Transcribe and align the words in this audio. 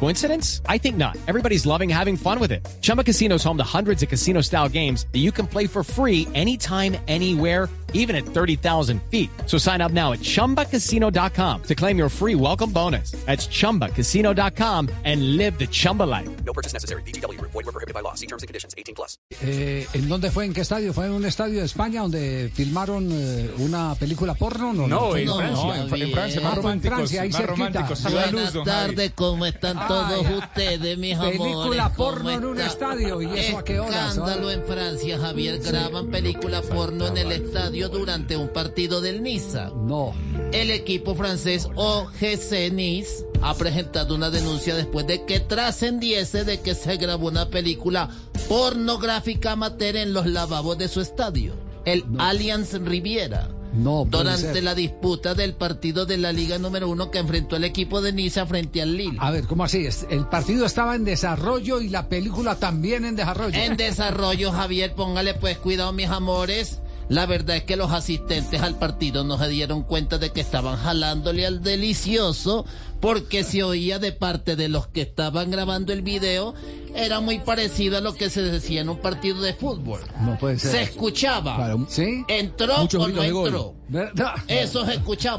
Coincidence? 0.00 0.60
I 0.68 0.76
think 0.78 0.96
not. 0.96 1.16
Everybody's 1.26 1.64
loving 1.66 1.88
having 1.88 2.16
fun 2.16 2.38
with 2.38 2.52
it. 2.52 2.66
Chumba 2.82 3.02
Casino 3.04 3.36
is 3.36 3.44
home 3.44 3.56
to 3.56 3.64
hundreds 3.64 4.02
of 4.02 4.08
casino 4.10 4.42
style 4.42 4.68
games 4.68 5.06
that 5.12 5.20
you 5.20 5.32
can 5.32 5.46
play 5.46 5.66
for 5.66 5.82
free 5.82 6.28
anytime, 6.34 6.96
anywhere, 7.08 7.68
even 7.94 8.14
at 8.16 8.24
30,000 8.26 9.00
feet. 9.10 9.30
So 9.46 9.56
sign 9.56 9.80
up 9.80 9.92
now 9.92 10.12
at 10.12 10.18
chumbacasino.com 10.20 11.62
to 11.62 11.74
claim 11.74 11.96
your 11.96 12.08
free 12.10 12.34
welcome 12.34 12.70
bonus. 12.70 13.12
That's 13.24 13.46
chumbacasino.com 13.48 14.88
and 15.04 15.36
live 15.38 15.58
the 15.58 15.66
Chumba 15.68 16.02
life. 16.02 16.28
No 16.44 16.52
purchase 16.52 16.72
necessary. 16.74 17.02
BGW. 17.02 17.40
Void 17.40 17.54
were 17.54 17.72
prohibited 17.72 17.94
by 17.94 18.00
law. 18.00 18.14
See 18.14 18.26
terms 18.26 18.42
and 18.42 18.48
conditions. 18.48 18.74
18 18.76 18.94
plus. 18.94 19.16
Eh, 19.42 19.86
¿En 19.94 20.08
dónde 20.08 20.30
fue? 20.30 20.44
¿En 20.44 20.52
qué 20.52 20.60
estadio? 20.62 20.92
¿Fue 20.92 21.06
en 21.06 21.12
un 21.12 21.24
estadio 21.24 21.60
de 21.60 21.66
España 21.66 22.00
donde 22.02 22.50
filmaron 22.52 23.08
eh, 23.12 23.50
una 23.58 23.94
película 23.94 24.34
porno? 24.34 24.72
No, 24.72 24.86
No, 24.88 25.16
en 25.16 25.24
No, 25.26 25.36
Francia, 25.36 25.64
no, 25.64 25.74
en, 25.74 25.90
bien. 25.92 26.12
Francia, 26.12 26.40
más 26.40 26.58
Ah, 26.58 26.60
fue 26.60 26.72
en 26.72 26.82
románticos, 26.82 27.12
ahí 27.12 27.28
más 27.28 27.36
cerquita. 27.36 27.46
románticos. 27.46 28.02
Buenas 28.02 28.32
luz, 28.32 28.52
don 28.52 28.64
Javi. 28.64 28.94
tardes, 28.94 29.12
¿cómo 29.14 29.46
están 29.46 29.76
todos 29.88 30.26
Ay, 30.26 30.34
ustedes, 30.38 30.98
mis 30.98 31.14
amores? 31.14 31.38
película 31.38 31.92
¿Cómo 31.96 32.10
porno 32.10 32.30
en 32.30 32.44
un 32.44 32.60
estadio, 32.60 33.22
¿y 33.22 33.38
eso 33.38 33.58
a 33.58 33.64
qué 33.64 33.80
horas, 33.80 34.12
Escándalo 34.12 34.50
en 34.50 34.64
Francia, 34.64 35.18
Javier. 35.18 35.58
Graban 35.60 36.08
película 36.08 36.62
porno 36.62 37.06
en 37.06 37.16
el 37.16 37.32
estadio 37.32 37.88
durante 37.88 38.36
un 38.36 38.48
partido 38.48 39.00
del 39.00 39.22
Niza. 39.22 39.70
No. 39.74 40.12
El 40.52 40.70
equipo 40.70 41.14
francés 41.14 41.68
OGC 41.74 42.72
Nice 42.72 43.24
ha 43.42 43.54
presentado 43.54 44.14
una 44.14 44.30
denuncia 44.30 44.74
después 44.74 45.06
de 45.06 45.24
que 45.24 45.40
trascendiese 45.40 46.44
de 46.44 46.60
que 46.60 46.74
se 46.74 46.96
grabó 46.96 47.28
una 47.28 47.48
película 47.48 48.08
pornográfica 48.48 49.52
amateur 49.52 49.96
en 49.96 50.12
los 50.12 50.26
lavabos 50.26 50.78
de 50.78 50.88
su 50.88 51.00
estadio, 51.00 51.54
el 51.84 52.04
Allianz 52.18 52.72
Riviera. 52.74 53.48
No, 53.74 54.06
Durante 54.08 54.62
la 54.62 54.74
disputa 54.74 55.34
del 55.34 55.54
partido 55.54 56.06
de 56.06 56.16
la 56.16 56.32
Liga 56.32 56.58
número 56.58 56.88
uno 56.88 57.10
que 57.10 57.18
enfrentó 57.18 57.56
el 57.56 57.64
equipo 57.64 58.00
de 58.00 58.12
Niza 58.12 58.46
frente 58.46 58.80
al 58.80 58.96
Lille. 58.96 59.18
A 59.20 59.30
ver, 59.30 59.46
¿cómo 59.46 59.64
así? 59.64 59.86
El 60.10 60.26
partido 60.26 60.64
estaba 60.64 60.94
en 60.94 61.04
desarrollo 61.04 61.80
y 61.80 61.88
la 61.88 62.08
película 62.08 62.56
también 62.56 63.04
en 63.04 63.16
desarrollo. 63.16 63.58
En 63.58 63.76
desarrollo, 63.76 64.52
Javier, 64.52 64.94
póngale 64.94 65.34
pues 65.34 65.58
cuidado, 65.58 65.92
mis 65.92 66.08
amores. 66.08 66.80
La 67.08 67.26
verdad 67.26 67.56
es 67.56 67.64
que 67.64 67.76
los 67.76 67.92
asistentes 67.92 68.62
al 68.62 68.78
partido 68.78 69.24
no 69.24 69.38
se 69.38 69.48
dieron 69.48 69.82
cuenta 69.82 70.18
de 70.18 70.30
que 70.30 70.40
estaban 70.40 70.76
jalándole 70.76 71.44
al 71.44 71.62
delicioso 71.62 72.64
porque 73.00 73.44
se 73.44 73.62
oía 73.62 73.98
de 73.98 74.12
parte 74.12 74.56
de 74.56 74.68
los 74.68 74.86
que 74.86 75.02
estaban 75.02 75.50
grabando 75.50 75.92
el 75.92 76.00
video 76.00 76.54
era 76.94 77.20
muy 77.20 77.40
parecido 77.40 77.98
a 77.98 78.00
lo 78.00 78.14
que 78.14 78.30
se 78.30 78.42
decía 78.42 78.80
en 78.80 78.88
un 78.88 78.98
partido 78.98 79.40
de 79.40 79.54
fútbol. 79.54 80.00
No 80.20 80.38
puede 80.38 80.58
ser. 80.58 80.70
Se 80.70 80.82
escuchaba. 80.82 81.56
Claro, 81.56 81.86
¿Sí? 81.88 82.24
¿Entró 82.28 82.78
Muchos 82.78 83.02
o 83.02 83.08
no 83.08 83.22
entró? 83.22 83.74
¿Verdad? 83.88 84.34
Eso 84.48 84.84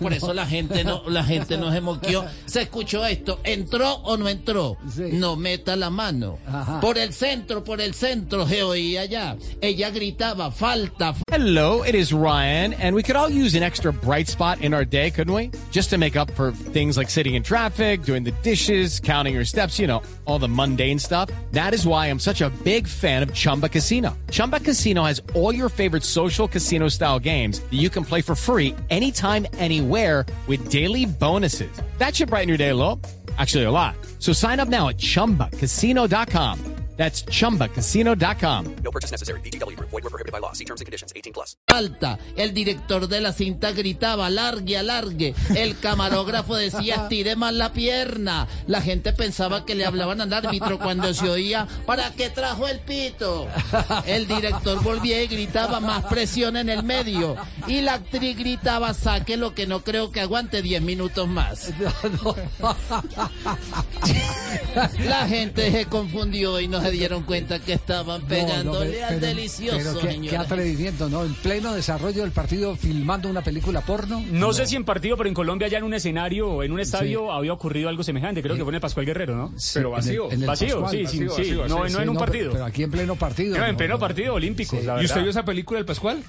por 0.00 0.12
eso 0.12 0.34
la 0.34 0.46
gente 0.46 0.84
no, 0.84 1.02
la 1.08 1.24
gente 1.24 1.56
no 1.56 1.72
se 1.72 1.80
moqueó. 1.80 2.24
Se 2.46 2.62
escuchó 2.62 3.04
esto, 3.06 3.40
¿entró 3.44 3.94
o 4.04 4.16
no 4.16 4.28
entró? 4.28 4.76
Sí. 4.88 5.10
No 5.12 5.36
meta 5.36 5.76
la 5.76 5.90
mano. 5.90 6.38
Ajá. 6.46 6.80
Por 6.80 6.98
el 6.98 7.12
centro, 7.12 7.62
por 7.62 7.80
el 7.80 7.94
centro, 7.94 8.46
se 8.46 8.62
oía 8.62 9.04
ya. 9.04 9.36
Ella 9.60 9.90
gritaba, 9.90 10.50
falta, 10.50 11.14
Hello, 11.30 11.82
it 11.82 11.94
is 11.94 12.12
Ryan, 12.12 12.74
and 12.74 12.94
we 12.94 13.02
could 13.02 13.16
all 13.16 13.28
use 13.28 13.54
an 13.54 13.62
extra 13.62 13.92
bright 13.92 14.28
spot 14.28 14.60
in 14.60 14.74
our 14.74 14.84
day, 14.84 15.10
couldn't 15.10 15.32
we? 15.32 15.50
Just 15.70 15.90
to 15.90 15.98
make 15.98 16.14
up 16.14 16.30
for 16.32 16.52
things 16.52 16.96
like 16.96 17.08
sitting 17.08 17.34
in 17.34 17.42
traffic, 17.42 18.02
doing 18.02 18.22
the 18.22 18.32
dishes, 18.42 19.00
counting 19.00 19.32
your 19.34 19.44
steps, 19.44 19.78
you 19.78 19.86
know, 19.86 20.02
all 20.26 20.38
the 20.38 20.48
mundane 20.48 20.98
stuff. 20.98 21.30
That 21.52 21.72
is 21.72 21.86
why 21.86 22.08
I'm 22.08 22.18
such 22.18 22.42
a 22.42 22.50
big 22.64 22.86
fan 22.86 23.22
of 23.22 23.32
Chumba 23.32 23.68
Casino. 23.70 24.16
Chumba 24.30 24.60
Casino 24.60 25.04
has 25.04 25.22
all 25.34 25.54
your 25.54 25.70
favorite 25.70 26.04
social 26.04 26.46
casino 26.46 26.88
style 26.88 27.18
games 27.18 27.60
that 27.60 27.78
you 27.80 27.88
can 27.88 28.04
play 28.04 28.20
for 28.20 28.31
free 28.34 28.74
anytime, 28.90 29.46
anywhere 29.54 30.26
with 30.48 30.68
daily 30.68 31.06
bonuses. 31.06 31.70
That 31.98 32.16
should 32.16 32.30
brighten 32.30 32.48
your 32.48 32.58
day 32.58 32.70
a 32.70 32.74
little. 32.74 33.00
Actually, 33.38 33.64
a 33.64 33.70
lot. 33.70 33.94
So 34.18 34.32
sign 34.32 34.60
up 34.60 34.68
now 34.68 34.88
at 34.88 34.98
chumbacasino.com. 34.98 36.71
That's 36.96 37.24
chumbacasino.com. 37.24 38.76
No 38.84 38.90
purchase 38.92 39.10
necessary. 39.10 39.40
BGW. 39.40 39.76
Void 39.78 40.04
were 40.04 40.10
prohibited 40.10 40.30
by 40.30 40.38
law. 40.38 40.52
See 40.52 40.64
terms 40.64 40.80
and 40.80 40.86
conditions. 40.86 41.12
18 41.16 41.32
plus. 41.32 41.56
falta. 41.72 42.18
El 42.36 42.52
director 42.52 43.08
de 43.08 43.22
la 43.22 43.32
cinta 43.32 43.72
gritaba, 43.72 44.26
alargue, 44.26 44.76
alargue. 44.76 45.34
El 45.56 45.78
camarógrafo 45.78 46.54
decía, 46.54 46.94
estire 47.04 47.34
más 47.34 47.54
la 47.54 47.72
pierna. 47.72 48.46
La 48.66 48.82
gente 48.82 49.14
pensaba 49.14 49.64
que 49.64 49.74
le 49.74 49.86
hablaban 49.86 50.20
al 50.20 50.30
árbitro 50.34 50.78
cuando 50.78 51.14
se 51.14 51.30
oía, 51.30 51.66
¿para 51.86 52.10
qué 52.10 52.28
trajo 52.28 52.68
el 52.68 52.80
pito? 52.80 53.48
El 54.04 54.26
director 54.28 54.82
volvía 54.82 55.22
y 55.22 55.28
gritaba, 55.28 55.80
más 55.80 56.04
presión 56.04 56.58
en 56.58 56.68
el 56.68 56.82
medio. 56.82 57.36
Y 57.66 57.80
la 57.80 57.94
actriz 57.94 58.36
gritaba, 58.36 58.92
saque 58.92 59.38
lo 59.38 59.54
que 59.54 59.66
no 59.66 59.82
creo 59.82 60.12
que 60.12 60.20
aguante 60.20 60.60
10 60.60 60.82
minutos 60.82 61.26
más. 61.26 61.72
La 65.06 65.26
gente 65.26 65.70
se 65.70 65.86
confundió 65.86 66.60
y 66.60 66.68
no 66.68 66.81
se 66.82 66.90
dieron 66.90 67.22
cuenta 67.24 67.58
que 67.60 67.72
estaban 67.74 68.22
pegándole 68.22 68.92
pero- 68.92 69.06
al 69.06 69.20
delicioso, 69.20 69.98
Pero 70.00 70.08
qué, 70.20 70.28
qué 70.28 70.36
atrevimiento, 70.36 71.08
¿no? 71.08 71.24
En 71.24 71.34
pleno 71.34 71.72
desarrollo 71.74 72.22
del 72.22 72.32
partido 72.32 72.76
filmando 72.76 73.28
una 73.28 73.42
película 73.42 73.80
porno. 73.80 74.22
No 74.30 74.52
sé 74.52 74.66
si 74.66 74.76
en 74.76 74.84
partido, 74.84 75.16
pero 75.16 75.28
en 75.28 75.34
Colombia 75.34 75.68
ya 75.68 75.78
en 75.78 75.84
un 75.84 75.94
escenario 75.94 76.48
o 76.48 76.62
en 76.62 76.72
un 76.72 76.80
estadio 76.80 77.32
había 77.32 77.52
ocurrido 77.52 77.88
algo 77.88 78.02
semejante. 78.02 78.42
Creo 78.42 78.56
que 78.56 78.62
fue 78.62 78.70
en 78.70 78.76
el 78.76 78.80
Pascual 78.80 79.06
Guerrero, 79.06 79.36
¿no? 79.36 79.52
Sí, 79.56 79.72
pero 79.74 79.88
en 79.88 79.94
el- 79.94 79.96
vacío. 80.00 80.30
en 80.32 80.40
el 80.42 80.46
vacío, 80.46 80.80
Pascual, 80.80 80.90
sí, 80.90 81.02
vacío, 81.04 81.20
sí, 81.20 81.44
sí. 81.44 81.54
vacío, 81.54 81.68
no, 81.68 81.86
sí, 81.88 81.92
no 81.94 82.00
en 82.02 82.08
un 82.08 82.14
pero- 82.16 82.26
partido. 82.26 82.52
Pero, 82.52 82.64
aquí 82.64 82.82
en 82.82 82.90
pleno 82.90 83.16
partido. 83.16 83.56
No, 83.58 83.64
en 83.64 83.72
no, 83.72 83.76
pleno 83.78 83.94
no. 83.94 84.00
partido 84.00 84.34
olímpico, 84.34 84.78
la 84.84 85.00
¿Y 85.00 85.04
usted 85.04 85.20
vio 85.22 85.30
esa 85.30 85.44
película 85.44 85.78
del 85.78 85.86
Pascual? 85.86 86.22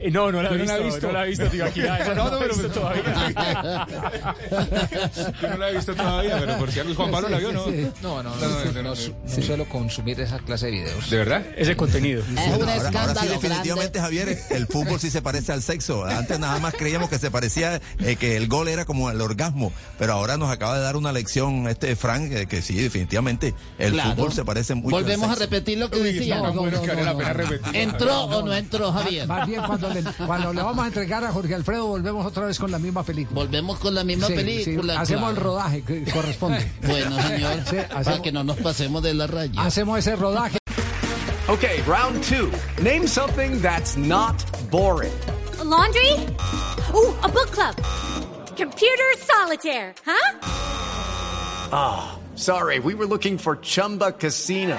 Eh, 0.00 0.10
No, 0.10 0.30
no 0.30 0.42
la 0.42 0.50
he 0.50 0.58
Yo 0.58 0.64
no 0.64 0.64
visto, 0.64 0.72
la 0.72 0.78
he 0.78 0.84
visto. 0.84 1.06
no 1.06 1.12
la 1.12 1.24
he 1.24 1.28
visto, 1.28 1.46
tío, 1.48 1.64
aquí 1.64 1.80
esa 1.82 2.14
no, 2.14 2.30
no, 2.30 2.38
pero 2.38 2.54
visto 2.54 2.70
todavía. 2.70 3.86
Yo 5.42 5.48
no 5.48 5.56
la 5.58 5.70
he 5.70 5.74
visto 5.74 5.94
todavía, 5.94 6.36
pero 6.38 6.58
por 6.58 6.70
si 6.70 6.80
Juan 6.94 7.10
Pablo 7.10 7.28
la 7.28 7.38
vio, 7.38 7.52
¿no? 7.52 7.64
Sí. 7.66 7.88
No, 8.02 8.22
no, 8.22 8.34
no, 8.36 8.40
No, 8.48 8.64
no, 8.64 8.72
no, 8.72 8.82
no, 8.82 8.96
su- 8.96 9.12
no 9.24 9.42
suelo 9.42 9.64
consumir 9.68 10.20
esa 10.20 10.38
clase 10.38 10.66
de 10.66 10.72
videos. 10.72 11.10
¿De 11.10 11.16
verdad? 11.16 11.42
Ese 11.56 11.76
contenido. 11.76 12.22
Es 12.22 12.28
un 12.28 12.38
Ahora, 12.38 12.54
ahora 12.54 12.72
sí, 12.80 12.86
escándalo 12.86 13.30
definitivamente, 13.32 13.98
grande. 13.98 14.18
Javier, 14.24 14.38
el 14.50 14.66
fútbol 14.66 15.00
sí 15.00 15.10
se 15.10 15.22
parece 15.22 15.52
al 15.52 15.62
sexo. 15.62 16.04
Antes 16.04 16.38
nada 16.38 16.58
más 16.58 16.74
creíamos 16.74 17.08
que 17.10 17.18
se 17.18 17.30
parecía, 17.30 17.80
eh, 18.00 18.16
que 18.16 18.36
el 18.36 18.48
gol 18.48 18.68
era 18.68 18.84
como 18.84 19.10
el 19.10 19.20
orgasmo, 19.20 19.72
pero 19.98 20.12
ahora 20.12 20.36
nos 20.36 20.50
acaba 20.50 20.76
de 20.76 20.82
dar 20.82 20.96
una 20.96 21.12
lección 21.12 21.66
este 21.68 21.96
Frank, 21.96 22.30
eh, 22.32 22.46
que 22.46 22.62
sí, 22.62 22.76
definitivamente, 22.80 23.54
el 23.78 23.92
Claro. 23.94 24.10
fútbol 24.10 24.32
se 24.32 24.44
parece 24.44 24.74
mucho 24.74 24.94
Volvemos 24.96 25.28
al 25.28 25.36
a 25.36 25.38
repetir 25.38 25.78
lo 25.78 25.90
que 25.90 25.98
decía. 25.98 26.40
La. 26.40 26.52
¿Entró 27.72 28.24
o 28.24 28.42
no 28.42 28.52
entró, 28.54 28.92
Javier? 28.92 29.26
Más 29.26 29.46
bien 29.46 29.62
cuando 29.66 29.87
le, 29.94 30.02
cuando 30.26 30.52
le 30.52 30.62
vamos 30.62 30.84
a 30.84 30.88
entregar 30.88 31.24
a 31.24 31.32
Jorge 31.32 31.54
Alfredo, 31.54 31.86
volvemos 31.86 32.24
otra 32.26 32.44
vez 32.46 32.58
con 32.58 32.70
la 32.70 32.78
misma 32.78 33.02
película. 33.02 33.40
Volvemos 33.40 33.78
con 33.78 33.94
la 33.94 34.04
misma 34.04 34.26
Sí, 34.28 34.34
sí, 34.36 34.38
película. 34.38 35.00
hacemos 35.00 35.30
el 35.30 35.34
claro. 35.36 35.50
rodaje 35.50 35.82
que 35.82 36.04
corresponde. 36.10 36.70
Bueno, 36.86 37.20
señor, 37.22 37.54
Sí, 37.68 37.76
para 37.88 38.00
hacemos- 38.00 38.20
que 38.20 38.32
no 38.32 38.44
nos 38.44 38.56
pasemos 38.58 39.02
de 39.02 39.14
la 39.14 39.26
raya. 39.26 39.62
Hacemos 39.62 39.98
ese 39.98 40.16
rodaje. 40.16 40.58
Okay, 41.48 41.80
round 41.86 42.22
two. 42.24 42.50
Name 42.82 43.08
something 43.08 43.60
that's 43.62 43.96
not 43.96 44.34
boring. 44.70 45.12
A 45.60 45.64
laundry? 45.64 46.12
Ooh, 46.94 47.14
a 47.22 47.28
book 47.28 47.50
club. 47.50 47.74
Computer 48.56 49.04
solitaire, 49.24 49.94
huh? 50.04 50.44
Sorry, 52.34 52.78
we 52.78 52.94
were 52.94 53.06
looking 53.06 53.38
for 53.38 53.56
Chumba 53.56 54.12
Casino. 54.12 54.78